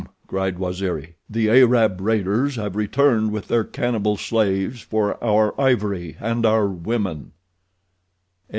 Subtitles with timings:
[0.25, 1.13] cried Waziri.
[1.29, 7.33] "The Arab raiders have returned with their cannibal slaves for our ivory and our women!"